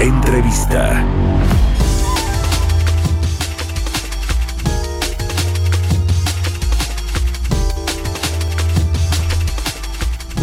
[0.00, 1.04] Entrevista.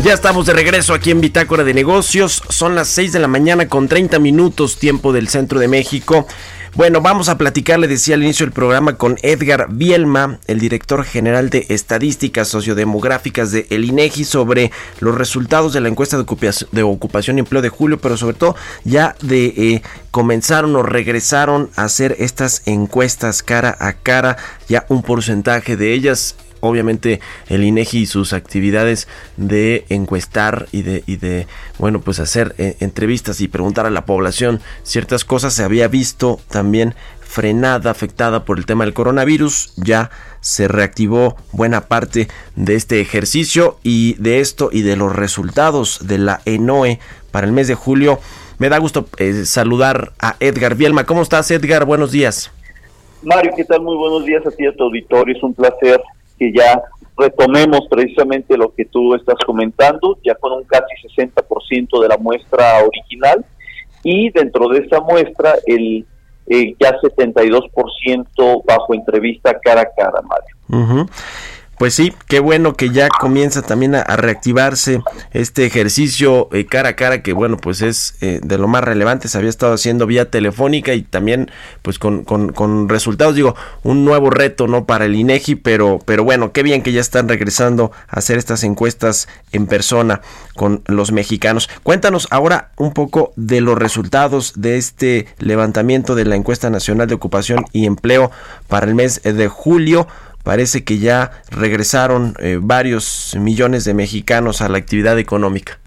[0.04, 2.44] Ya estamos de regreso aquí en Bitácora de Negocios.
[2.50, 6.28] Son las 6 de la mañana con 30 minutos tiempo del centro de México.
[6.78, 11.04] Bueno, vamos a platicar, le decía al inicio del programa, con Edgar Bielma, el director
[11.04, 17.38] general de Estadísticas Sociodemográficas de El INEGI, sobre los resultados de la encuesta de ocupación,
[17.38, 22.16] y empleo de julio, pero sobre todo ya de eh, comenzaron o regresaron a hacer
[22.20, 24.38] estas encuestas cara a cara,
[24.70, 27.20] ya un porcentaje de ellas obviamente
[27.50, 31.48] el INEGI y sus actividades de encuestar y de, y de
[31.80, 36.40] bueno, pues hacer eh, entrevistas y preguntar a la población ciertas cosas se había visto
[36.50, 36.96] también
[37.28, 39.74] frenada, afectada por el tema del coronavirus.
[39.76, 46.08] Ya se reactivó buena parte de este ejercicio y de esto y de los resultados
[46.08, 47.00] de la ENOE
[47.32, 48.20] para el mes de julio.
[48.58, 51.06] Me da gusto eh, saludar a Edgar Bielma.
[51.06, 51.86] ¿Cómo estás, Edgar?
[51.86, 52.52] Buenos días.
[53.22, 53.82] Mario, ¿qué tal?
[53.82, 55.36] Muy buenos días a ti a tu auditorio.
[55.36, 56.02] Es un placer
[56.38, 56.82] que ya
[57.18, 60.86] retomemos precisamente lo que tú estás comentando, ya con un casi
[61.16, 63.44] 60% de la muestra original
[64.04, 66.06] y dentro de esa muestra el
[66.50, 70.56] eh, ya 72% bajo entrevista cara a cara, Mario.
[70.70, 71.10] Ujú.
[71.78, 76.96] Pues sí, qué bueno que ya comienza también a, reactivarse este ejercicio eh, cara a
[76.96, 80.32] cara que bueno pues es eh, de lo más relevante, se había estado haciendo vía
[80.32, 81.52] telefónica y también
[81.84, 86.24] pues con, con, con resultados, digo, un nuevo reto no para el INEGI, pero, pero
[86.24, 90.22] bueno, qué bien que ya están regresando a hacer estas encuestas en persona
[90.56, 91.70] con los mexicanos.
[91.84, 97.14] Cuéntanos ahora un poco de los resultados de este levantamiento de la encuesta nacional de
[97.14, 98.32] ocupación y empleo
[98.68, 100.08] para el mes de julio
[100.48, 105.78] parece que ya regresaron eh, varios millones de mexicanos a la actividad económica.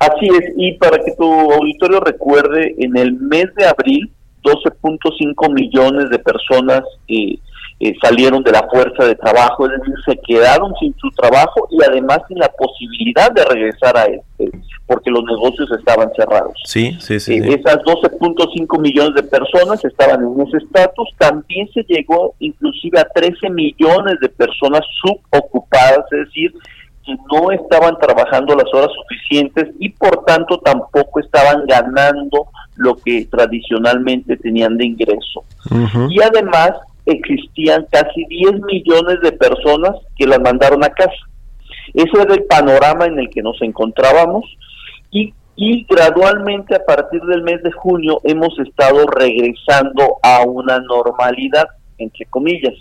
[0.00, 4.10] Así es, y para que tu auditorio recuerde, en el mes de abril,
[4.42, 7.38] 12.5 millones de personas eh,
[7.84, 11.84] eh, salieron de la fuerza de trabajo, es decir, se quedaron sin su trabajo y
[11.86, 16.54] además sin la posibilidad de regresar a este, porque los negocios estaban cerrados.
[16.64, 17.34] Sí, sí, sí.
[17.34, 17.52] Eh, sí.
[17.52, 21.10] Esas 12.5 millones de personas estaban en ese estatus.
[21.18, 26.54] También se llegó inclusive a 13 millones de personas subocupadas, es decir,
[27.04, 32.46] que no estaban trabajando las horas suficientes y por tanto tampoco estaban ganando
[32.76, 35.44] lo que tradicionalmente tenían de ingreso.
[36.08, 36.72] Y además
[37.06, 41.14] existían casi 10 millones de personas que las mandaron a casa.
[41.92, 44.44] Ese era el panorama en el que nos encontrábamos
[45.10, 45.32] y,
[45.88, 51.66] gradualmente a partir del mes de junio hemos estado regresando a una normalidad,
[51.98, 52.74] entre comillas.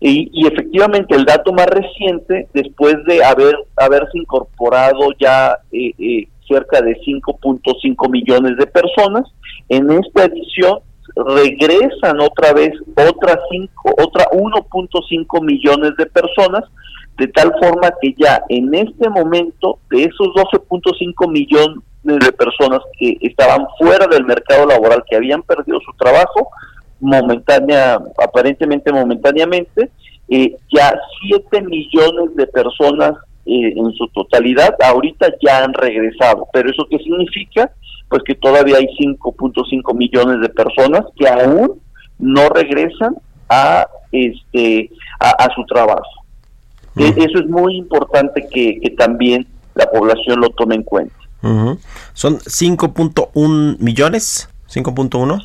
[0.00, 6.28] Y, y efectivamente el dato más reciente, después de haber haberse incorporado ya eh, eh,
[6.48, 9.24] cerca de 5.5 millones de personas,
[9.68, 10.80] en esta edición
[11.16, 16.64] regresan otra vez otras cinco, otra 1.5 millones de personas,
[17.16, 23.16] de tal forma que ya en este momento de esos 12.5 millones de personas que
[23.22, 26.48] estaban fuera del mercado laboral, que habían perdido su trabajo,
[27.00, 29.90] momentánea, aparentemente momentáneamente,
[30.28, 33.12] eh, ya 7 millones de personas
[33.46, 36.46] eh, en su totalidad ahorita ya han regresado.
[36.52, 37.70] Pero eso qué significa?
[38.08, 41.80] Pues que todavía hay 5.5 millones de personas que aún
[42.18, 43.16] no regresan
[43.48, 44.90] a este
[45.20, 46.24] a, a su trabajo.
[46.96, 51.14] E- Eso es muy importante que, que también la población lo tome en cuenta.
[51.42, 51.78] Ujú.
[52.14, 55.42] Son 5.1 millones, 5.1.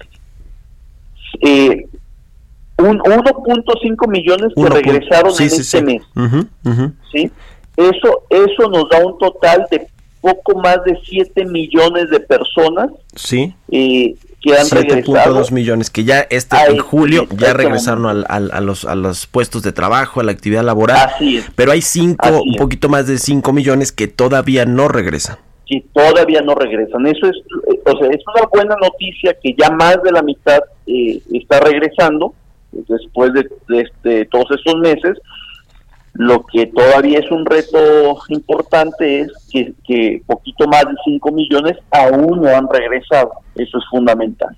[1.41, 1.87] Eh,
[2.77, 5.83] un 1.5 millones que regresaron sí, en sí, este sí.
[5.83, 6.01] mes.
[7.11, 7.31] ¿sí?
[7.77, 9.87] Eso, eso nos da un total de
[10.21, 15.35] poco más de 7 millones de personas Sí, eh, que han regresado.
[15.43, 19.27] 7.2 millones que ya este en julio ya regresaron al- al- a, los, a los
[19.27, 20.97] puestos de trabajo, a la actividad laboral.
[21.13, 21.45] Así es.
[21.55, 22.57] Pero hay cinco, Así un es.
[22.57, 25.37] poquito más de 5 millones que todavía no regresan.
[25.67, 27.05] que todavía no regresan.
[27.07, 27.37] Eso es,
[27.71, 31.59] eh, o sea, es una buena noticia que ya más de la mitad eh, está
[31.61, 32.33] regresando
[32.71, 35.17] después de, de este- todos estos meses,
[36.13, 39.31] Lo que todavía es un reto importante es
[39.85, 43.31] que, poquito más de 5 millones aún no han regresado.
[43.55, 44.55] Eso es fundamental.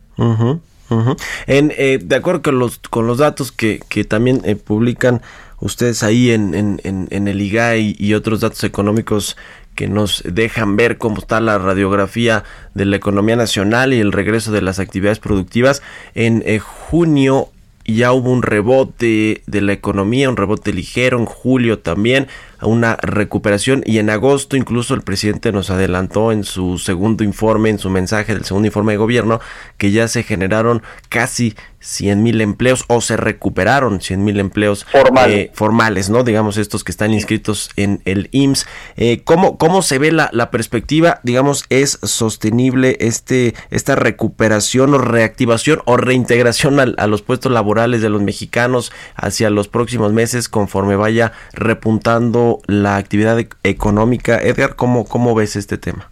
[1.47, 5.21] En, eh, de acuerdo con los, con los datos que, que también eh, publican
[5.59, 9.37] ustedes ahí en, en, en, el IGAI y otros datos económicos
[9.75, 14.51] que nos dejan ver cómo está la radiografía de la economía nacional y el regreso
[14.51, 15.81] de las actividades productivas.
[16.15, 17.49] En eh, junio
[17.85, 22.27] ya hubo un rebote de la economía, un rebote ligero, en julio también,
[22.61, 27.79] una recuperación y en agosto incluso el presidente nos adelantó en su segundo informe, en
[27.79, 29.41] su mensaje del segundo informe de gobierno,
[29.77, 34.87] que ya se generaron casi 100 mil empleos o se recuperaron 100 mil empleos
[35.27, 36.23] eh, formales, ¿no?
[36.23, 38.65] Digamos estos que están inscritos en el IMSS.
[38.95, 41.19] Eh, ¿cómo, ¿Cómo se ve la, la, perspectiva?
[41.23, 48.09] Digamos, ¿es sostenible este, esta recuperación o reactivación o reintegración a los puestos laborales de
[48.09, 54.41] los mexicanos hacia los próximos meses conforme vaya repuntando la actividad e-, económica?
[54.41, 56.09] Edgar, ¿cómo, cómo ves este tema?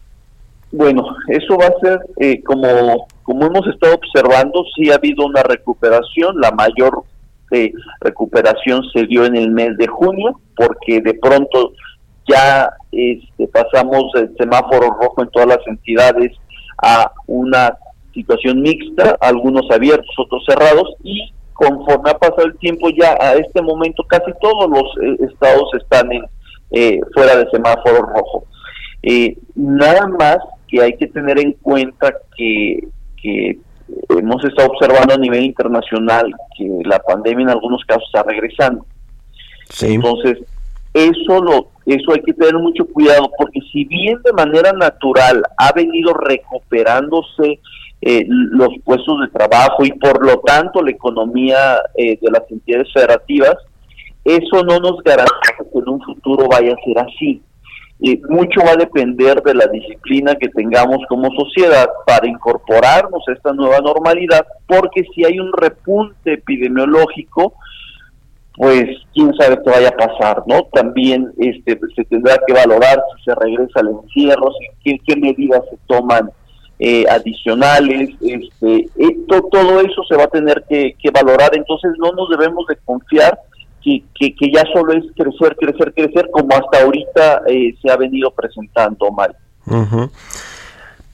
[0.71, 5.43] Bueno, eso va a ser eh, como, como hemos estado observando, sí ha habido una
[5.43, 7.03] recuperación, la mayor
[7.51, 11.73] eh, recuperación se dio en el mes de junio, porque de pronto
[12.27, 16.31] ya este, pasamos del semáforo rojo en todas las entidades
[16.81, 17.77] a una
[18.13, 23.61] situación mixta, algunos abiertos, otros cerrados, y conforme ha pasado el tiempo ya a este
[23.61, 26.25] momento casi todos los eh, estados están en,
[27.13, 28.45] fuera del semáforo rojo.
[29.55, 30.37] nada más
[30.69, 32.87] que hay que tener en cuenta que,
[33.23, 38.85] hemos estado observando a nivel internacional que la pandemia en algunos casos está regresando.
[39.81, 40.39] Entonces,
[40.93, 45.71] eso lo eso hay que tener mucho cuidado porque si bien de manera natural ha
[45.71, 47.59] venido recuperándose
[48.01, 52.91] eh, los puestos de trabajo y por lo tanto la economía eh, de las entidades
[52.93, 53.55] federativas,
[54.23, 57.41] eso no nos garantiza que en un futuro vaya a ser así
[58.29, 63.53] mucho va a depender de la disciplina que tengamos como sociedad para incorporarnos a esta
[63.53, 67.53] nueva normalidad, porque si hay un repunte epidemiológico,
[68.55, 70.63] pues quién sabe qué vaya a pasar, ¿no?
[70.73, 74.51] También este se tendrá que valorar si se regresa al encierro,
[74.83, 76.29] qué, qué medidas se toman
[76.79, 82.11] eh, adicionales, este, eh, todo eso se va a tener que, que valorar, entonces no
[82.13, 83.37] nos debemos de confiar
[83.83, 88.31] que, que, ya solo es crecer, crecer, crecer, como hasta ahorita eh, se ha venido
[88.31, 89.35] presentando, Mario.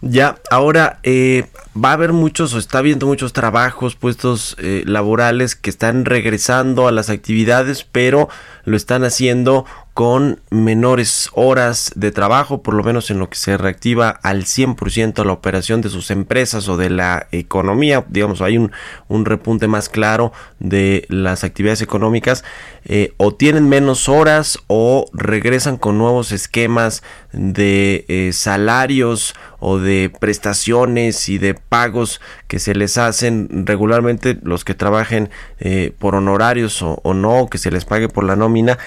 [0.02, 5.56] Ya, ahora eh, va a haber muchos o está habiendo muchos trabajos, puestos eh, laborales
[5.56, 8.30] que están regresando a las actividades, pero
[8.64, 9.66] lo están haciendo
[9.98, 15.26] con menores horas de trabajo, por lo menos en lo que se reactiva al 100%
[15.26, 18.06] la operación de sus empresas o de la economía.
[18.08, 18.72] Digamos, hay un,
[19.08, 22.44] un repunte más claro de las actividades económicas.
[22.86, 27.02] Eh, o tienen menos horas o regresan con nuevos esquemas
[27.34, 34.64] de eh, salarios o de prestaciones y de pagos que se les hacen regularmente los
[34.64, 38.78] que trabajen eh, por honorarios o no, que se les pague por la nómina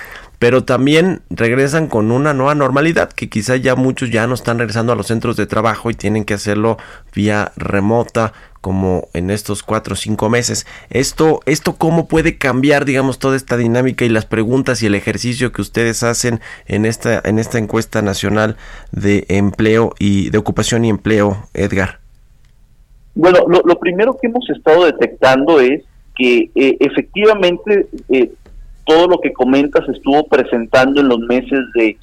[0.40, 4.90] pero también regresan con una nueva normalidad que quizá ya muchos ya no están regresando
[4.90, 6.78] a los centros de trabajo y tienen que hacerlo
[7.14, 8.32] vía remota
[8.62, 10.66] como en estos cuatro o cinco meses.
[10.88, 15.52] Esto, esto cómo puede cambiar, digamos, toda esta dinámica y las preguntas y el ejercicio
[15.52, 18.56] que ustedes hacen en esta, en esta encuesta nacional
[18.92, 22.00] de empleo y de ocupación y empleo, Edgar.
[23.14, 25.82] Bueno, lo, primero que hemos estado detectando es
[26.16, 28.30] que eh, efectivamente eh,
[28.90, 31.96] todo lo que comentas estuvo presentando en los meses de,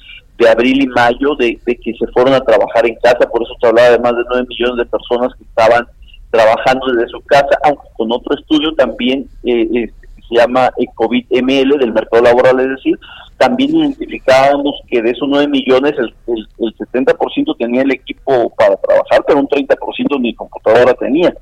[0.48, 3.90] abril y mayo, de, que se fueron a trabajar en casa, por eso te hablaba
[3.90, 5.86] de más de 9 millones de personas que estaban
[6.30, 9.92] trabajando desde su casa, aunque con otro estudio también eh, eh
[10.28, 12.98] se llama COVID ML del mercado laboral, es decir,
[13.38, 19.24] también identificábamos que de esos 9 millones el, el, 70% tenía el equipo para trabajar,
[19.26, 21.34] pero un 30% ni computadora tenía.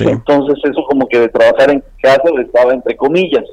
[0.00, 3.44] Entonces eso como que de trabajar en casa estaba entre comillas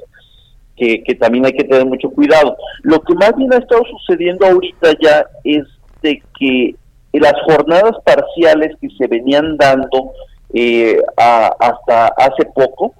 [0.76, 2.56] que, también hay que tener mucho cuidado.
[2.82, 5.64] Lo que más bien ha estado sucediendo ahorita ya es
[6.02, 6.74] de que
[7.12, 10.12] las jornadas parciales que se venían dando
[10.52, 12.94] eh, hasta hace poco,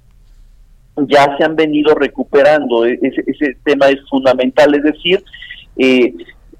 [0.97, 2.87] ya se han venido recuperando.
[2.87, 5.25] E, ese, ese tema es fundamental, es decir,
[5.77, 6.15] eh,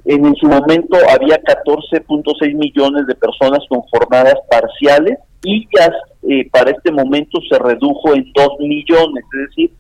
[0.05, 5.91] en su momento había 14.6 millones de personas con jornadas parciales y ya
[6.29, 9.71] eh, para este momento se redujo en 2 millones, es decir,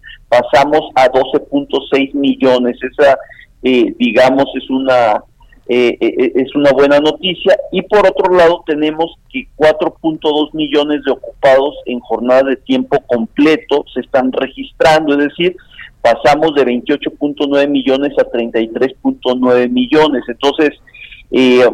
[0.40, 2.76] pasamos a 12.6 millones.
[2.82, 3.18] Esa,
[3.62, 5.22] eh, digamos, es una
[5.66, 7.56] eh, eh, es una buena noticia.
[7.72, 13.84] Y por otro lado tenemos que 4.2 millones de ocupados en jornada de tiempo completo
[13.92, 15.56] se están registrando, es decir,
[16.02, 20.22] pasamos de 28.9 millones a 33.9 millones.
[20.28, 20.70] Entonces,
[21.30, 21.66] eh,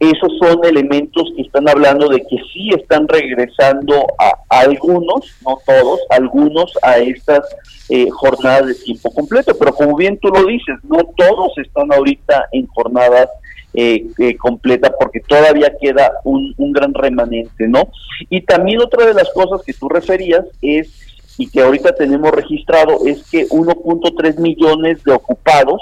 [0.00, 6.00] esos son elementos que están hablando de que sí están regresando a, algunos, no todos,
[6.10, 7.40] algunos a estas
[7.88, 12.48] eh, jornadas de tiempo completo, pero como bien tú lo dices, no todos están ahorita
[12.52, 13.28] en jornadas
[13.74, 17.88] eh, eh, completa porque todavía queda un, un, gran remanente, ¿no?
[18.28, 20.90] Y también otra de las cosas que tú referías es,
[21.38, 25.80] y que ahorita tenemos registrado, es que 1.3 millones de ocupados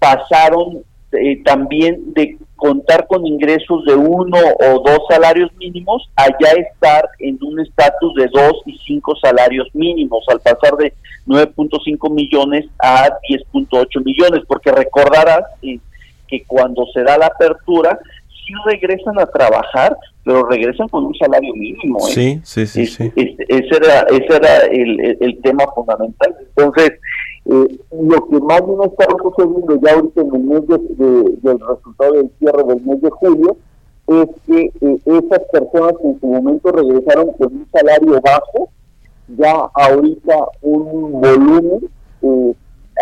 [0.00, 0.82] pasaron
[1.44, 7.38] también de contar con ingresos de uno o dos salarios mínimos a ya estar en
[7.40, 10.92] un estatus de dos y cinco salarios mínimos, al pasar de
[11.26, 15.78] 9.5 millones a 10.8 millones, porque recordarás eh,
[16.26, 17.98] que cuando se da la apertura,
[18.28, 21.98] sí regresan a trabajar, pero regresan con un salario mínimo.
[22.08, 22.12] ¿eh?
[22.12, 22.86] Sí, sí, sí.
[22.86, 23.12] sí.
[23.14, 26.34] ese era, ese era el, el tema fundamental.
[26.40, 26.92] Entonces,
[27.50, 32.30] eh, lo que más bien está sucediendo ya ahorita en el mes del resultado del
[32.38, 33.56] cierre del mes de julio
[34.06, 38.68] es que eh, esas personas que en su momento regresaron con un salario bajo,
[39.28, 41.90] ya ahorita un volumen,
[42.22, 42.54] eh,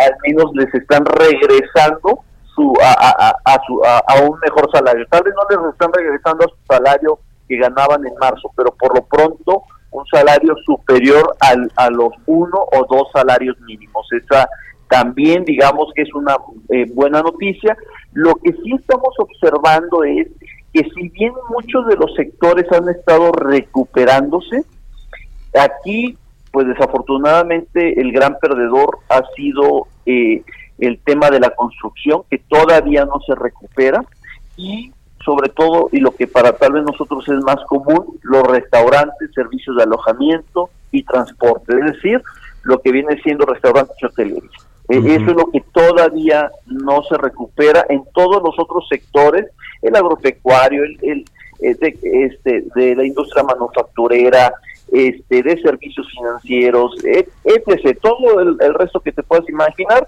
[0.04, 2.20] al menos les están regresando
[2.54, 5.06] su, a, a, su, a, un mejor salario.
[5.10, 8.94] Tal vez no les están regresando a su salario que ganaban en marzo, pero por
[8.94, 9.62] lo pronto
[9.96, 14.06] un salario superior al, a los uno o dos salarios mínimos.
[14.12, 14.48] Esa
[14.88, 16.36] también digamos que es una
[16.68, 17.76] eh, buena noticia.
[18.12, 20.28] Lo que sí estamos observando es
[20.72, 24.64] que si bien muchos de los sectores han estado recuperándose,
[25.58, 26.18] aquí
[26.52, 30.42] pues desafortunadamente el gran perdedor ha sido eh,
[30.78, 34.04] el tema de la construcción que todavía no se recupera
[34.56, 34.92] y
[35.24, 39.76] sobre todo, y lo que para tal vez nosotros es más común, los restaurantes, servicios
[39.76, 42.22] de alojamiento y transporte, es decir,
[42.62, 44.50] lo que viene siendo restaurantes y hotelería.
[44.88, 49.46] Eh, eso es lo que todavía no se recupera en todos los otros sectores,
[49.82, 51.24] el agropecuario, el, el,
[51.60, 54.52] eh, de, este, de la industria manufacturera,
[54.92, 57.98] este, de servicios financieros, etc.
[58.00, 60.06] Todo el, el resto que te puedas imaginar,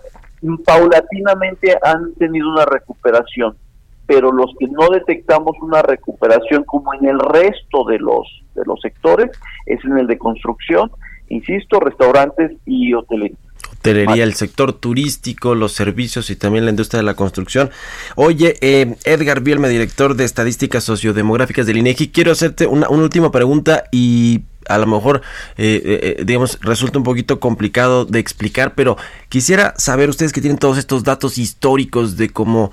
[0.64, 3.56] paulatinamente han tenido una recuperación
[4.08, 8.80] pero los que no detectamos una recuperación como en el resto de los de los
[8.80, 9.30] sectores
[9.66, 10.90] es en el de construcción,
[11.28, 13.36] insisto, restaurantes y hotelería
[13.78, 17.70] hotelería, el sector turístico, los servicios y también la industria de la construcción.
[18.16, 23.84] Oye, eh, Edgar Bielme, director de Estadísticas Sociodemográficas del INEGI, quiero hacerte una última pregunta
[23.92, 25.22] y a lo mejor,
[25.56, 28.96] eh, eh, eh, digamos, resulta un poquito complicado de explicar, pero
[29.28, 32.70] quisiera saber ustedes que tienen todos estos datos históricos de cómo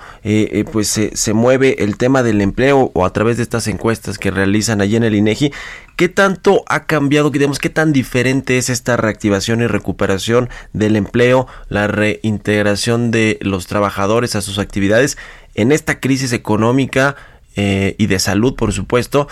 [0.72, 4.30] pues se, se, mueve el tema del empleo o a través de estas encuestas que
[4.30, 5.52] realizan allí en el INEGI,
[5.96, 11.46] ¿qué tanto ha cambiado, digamos, qué tan diferente es esta reactivación y recuperación del empleo,
[11.68, 15.16] la reintegración de los trabajadores a sus actividades
[15.54, 17.16] en esta crisis económica
[17.56, 19.28] y de salud, por supuesto?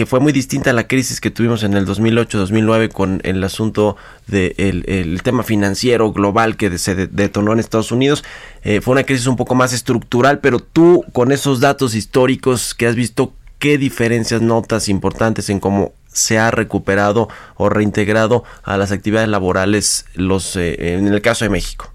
[0.00, 3.98] Que fue muy distinta a la crisis que tuvimos en el 2008-2009 con el asunto
[4.26, 8.24] del de el, tema financiero global que se detonó en Estados Unidos.
[8.64, 12.86] Eh, fue una crisis un poco más estructural, pero tú con esos datos históricos que
[12.86, 18.92] has visto, ¿qué diferencias notas importantes en cómo se ha recuperado o reintegrado a las
[18.92, 21.92] actividades laborales los eh, en el caso de México?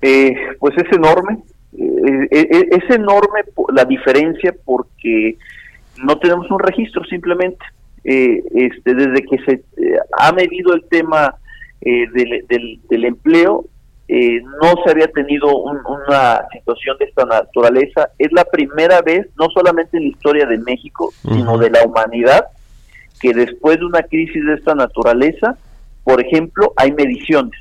[0.00, 1.38] Eh, pues es enorme,
[1.72, 3.40] es enorme
[3.74, 5.36] la diferencia porque
[6.02, 7.64] no tenemos un registro simplemente.
[8.04, 11.36] Eh, este, desde que se eh, ha medido el tema
[11.80, 13.64] eh, del, del, empleo,
[14.08, 18.10] no se había tenido una situación de esta naturaleza.
[18.18, 22.46] Es la primera vez, no solamente en la historia de México, sino de la humanidad,
[23.20, 25.56] que después de una crisis de esta naturaleza,
[26.04, 27.58] por ejemplo, hay mediciones.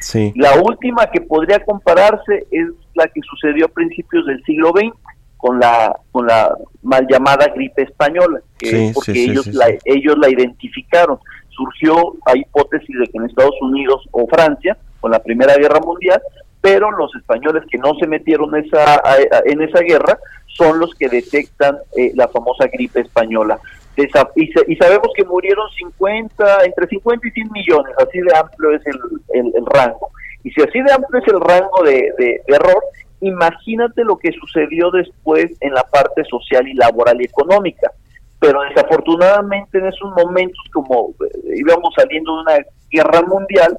[0.00, 0.32] Sí.
[0.36, 4.94] La última que podría compararse es la que sucedió a principios del siglo XX
[5.42, 11.18] con la con la mal llamada gripe española, que porque ellos la ellos la identificaron.
[11.48, 16.22] Surgió a hipótesis de que en Estados Unidos o Francia, con la Primera Guerra Mundial,
[16.60, 19.02] pero los españoles que no se metieron esa,
[19.44, 23.58] en esa guerra son los que detectan eh, la famosa gripe española.
[23.96, 24.04] Y,
[24.44, 28.98] y, sabemos que murieron 50, entre 50 y 100 millones, así de amplio es el,
[29.34, 30.10] el, rango.
[30.44, 32.82] Y si así de amplio es el rango de, de error,
[33.22, 37.90] imagínate lo que sucedió después en la parte social y laboral y económica.
[38.38, 42.56] Pero desafortunadamente en esos momentos, como eh, íbamos saliendo de una
[42.90, 43.78] guerra mundial,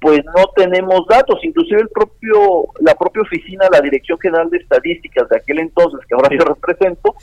[0.00, 1.38] pues no tenemos datos.
[1.42, 6.14] Inclusive el propio, la propia oficina, la Dirección General de Estadísticas de aquel entonces, que
[6.14, 7.14] ahora yo represento,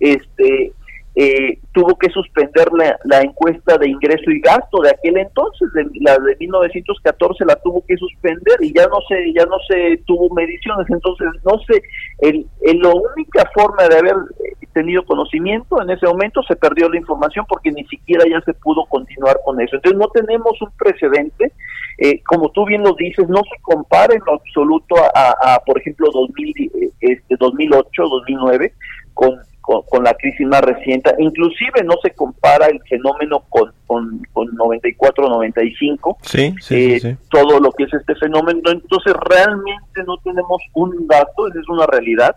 [0.00, 0.72] este
[1.20, 2.68] eh, tuvo que suspender
[3.04, 7.84] la, encuesta de ingreso y gasto de aquel entonces, de, la de 1914 la tuvo
[7.84, 11.82] que suspender y ya no se ya no se tuvo mediciones, entonces no sé,
[12.20, 12.46] el,
[12.80, 17.44] la única forma de haber eh, tenido conocimiento en ese momento se perdió la información
[17.48, 21.52] porque ni siquiera ya se pudo continuar con eso, entonces no tenemos un precedente,
[21.98, 26.12] eh, como tú bien lo dices, no se compara en lo absoluto a, por ejemplo
[26.12, 28.72] 2000, este 2008, 2009
[29.14, 29.36] con
[29.68, 31.14] con, la crisis más reciente.
[31.18, 37.60] Inclusive no se compara el fenómeno con, con, con 94, 95, sí, sí, sí, todo
[37.60, 38.60] lo que es este fenómeno.
[38.70, 42.34] Entonces realmente no tenemos un dato, esa es una realidad,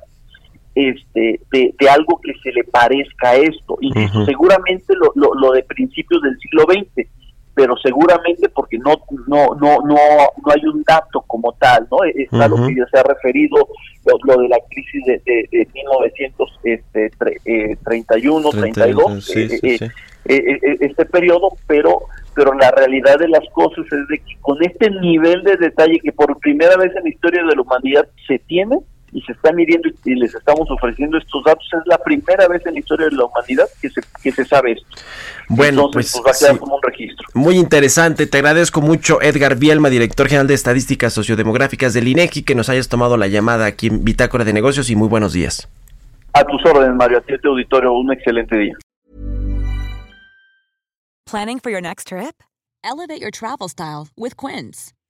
[0.75, 3.77] este, de, de algo que se le parezca a esto.
[3.79, 3.91] Y
[4.25, 7.07] seguramente lo, lo, lo de principios del siglo XX
[7.53, 8.93] pero seguramente porque no
[9.27, 12.99] no no no no hay un dato como tal no está lo que ya se
[12.99, 13.67] ha referido
[14.05, 19.91] lo, de la crisis de, de, de 1931 32 este, eh,
[20.25, 22.03] eh, eh, este periodo pero
[22.33, 26.13] pero la realidad de las cosas es de que con este nivel de detalle que
[26.13, 28.79] por primera vez en la historia de la humanidad se tiene
[29.13, 31.65] y se está midiendo y les estamos ofreciendo estos datos.
[31.73, 34.73] Es la primera vez en la historia de la humanidad que se, que se sabe
[34.73, 34.87] esto.
[35.49, 37.27] Bueno, pues, pues, va a quedar como un registro.
[37.33, 38.27] Muy interesante.
[38.27, 42.87] Te agradezco mucho, Edgar Bielma, director general de Estadísticas Sociodemográficas del INEGI, que nos hayas
[42.87, 45.67] tomado la llamada aquí en Bitácora de Negocios y muy buenos días.
[46.33, 47.17] A tus órdenes, Mario.
[47.17, 48.73] A ti, este auditorio, un excelente día.
[51.25, 52.43] Planning for your next trip?
[52.83, 54.93] Elevate your travel style with Quince.